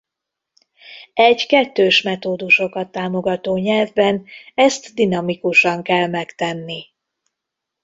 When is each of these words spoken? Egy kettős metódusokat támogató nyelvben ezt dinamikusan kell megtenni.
Egy 1.13 1.45
kettős 1.47 2.01
metódusokat 2.01 2.91
támogató 2.91 3.57
nyelvben 3.57 4.25
ezt 4.55 4.93
dinamikusan 4.93 5.83
kell 5.83 6.07
megtenni. 6.07 6.87